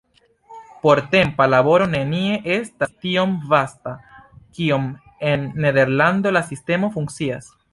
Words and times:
Portempa 0.83 1.45
laboro 1.53 1.87
nenie 1.91 2.39
estas 2.55 2.95
tiom 3.03 3.35
vasta, 3.51 3.93
kiom 4.57 4.89
en 5.33 5.47
Nederlando 5.67 6.33
la 6.39 6.43
sistemo 6.53 6.91
funkcias. 6.99 7.57